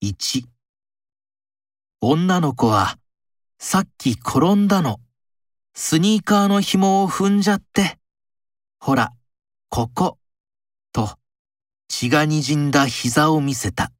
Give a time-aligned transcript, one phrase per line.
[0.00, 0.44] 1
[2.00, 2.98] 女の子は
[3.58, 5.00] さっき転んだの。
[5.74, 7.98] スニーカーの紐を踏んじゃって。
[8.78, 9.12] ほら、
[9.68, 10.16] ここ。
[10.92, 11.18] と
[11.88, 13.90] 血がにじんだ膝を見せた。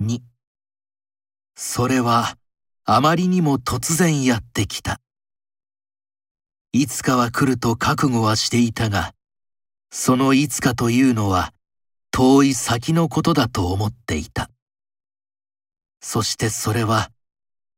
[0.00, 0.20] 2
[1.54, 2.38] それは
[2.86, 5.02] あまりにも突然やってきた。
[6.72, 9.12] いつかは来ると覚悟はしていたが、
[9.90, 11.52] そのいつかというのは
[12.12, 14.50] 遠い先のことだと思っていた。
[16.00, 17.10] そしてそれは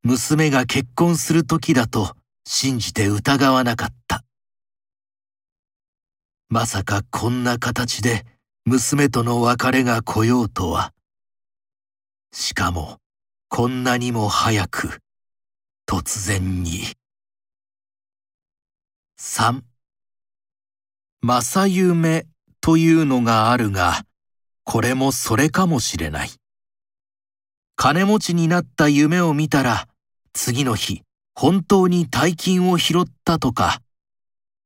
[0.03, 4.23] 娘が結婚する時だと信じて疑わなかった。
[6.49, 8.25] まさかこんな形で
[8.65, 10.91] 娘との別れが来ようとは。
[12.33, 12.99] しかも、
[13.47, 14.99] こんなにも早く、
[15.87, 16.81] 突然に。
[19.17, 19.63] 三、
[21.21, 22.25] 正夢
[22.59, 24.03] というのがあるが、
[24.65, 26.29] これもそれかもしれない。
[27.75, 29.87] 金持ちになった夢を見たら、
[30.33, 31.03] 次の日、
[31.35, 33.81] 本当に大金を拾ったとか、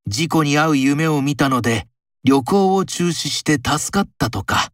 [0.07, 1.87] 事故に遭う夢を見たので、
[2.23, 4.71] 旅行を中止して助かったとか、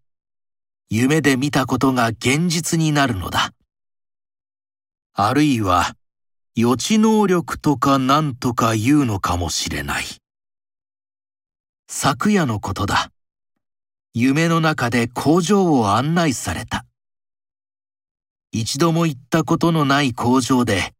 [0.89, 3.51] 夢で見たことが現実になるのだ。
[5.13, 5.95] あるいは、
[6.55, 10.05] 予知能力とか何とか言うのかもしれない。
[11.87, 13.11] 昨夜のことだ。
[14.17, 16.85] 夢の中で工場を案内された。
[18.53, 20.93] 一度も行ったことのない工場で、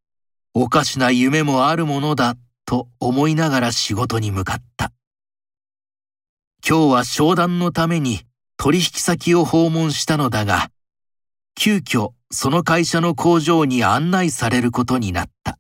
[0.54, 2.36] おかしな夢もあるものだ
[2.66, 4.92] と思いながら仕事に向かった。
[6.68, 8.20] 今日は商談のために
[8.58, 10.70] 取引先を訪問したのだが、
[11.56, 15.58] 急遽その会社の工場に案内されることになった。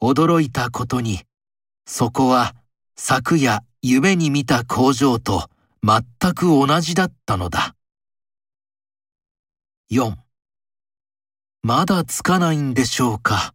[0.00, 1.22] 驚いたことに、
[1.86, 2.54] そこは
[2.94, 5.50] 昨夜夢に見た工場と
[5.86, 7.76] 全く同じだったのだ。
[9.88, 10.16] 4
[11.62, 13.54] まだつかないんでしょうか。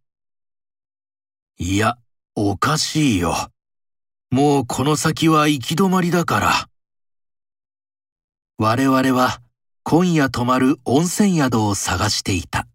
[1.58, 1.98] いや、
[2.34, 3.36] おかしいよ。
[4.30, 6.70] もうこの先は行き止まりだから。
[8.58, 9.42] 我々は
[9.84, 12.66] 今夜泊まる温泉宿を探していた。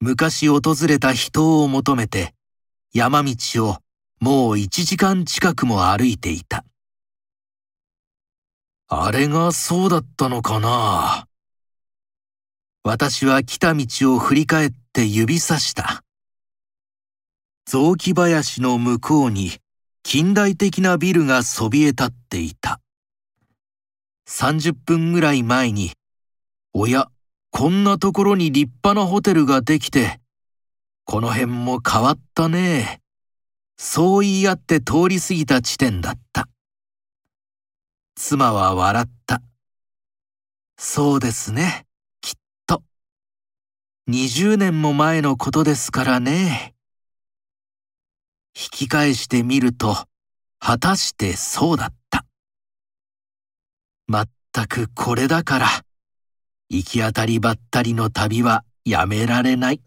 [0.00, 2.34] 昔訪れた人を求めて
[2.92, 3.76] 山道を
[4.18, 6.64] もう一時間近くも歩いていた。
[8.88, 11.26] あれがそうだったのかな？
[12.82, 16.04] 私は来た道を振り返って指さした。
[17.64, 19.52] 雑木林の向こうに
[20.02, 22.80] 近代的なビルがそびえ立っていた。
[24.28, 25.92] 30分ぐらい前に、
[26.74, 27.08] おや、
[27.50, 30.20] こんなところに立派なホテルができて、
[31.06, 33.00] この辺も変わったね。
[33.78, 36.48] そう言い合って通り過ぎた地点だった。
[38.26, 39.42] 妻は笑った。
[40.78, 41.84] そうですね、
[42.22, 42.34] きっ
[42.66, 42.82] と。
[44.08, 46.74] 20年も前のことですからね。
[48.56, 50.06] 引き返してみると、
[50.58, 52.24] 果たしてそうだった。
[54.06, 55.68] まったくこれだから、
[56.70, 59.82] 行き当たりばったりの旅はやめられない。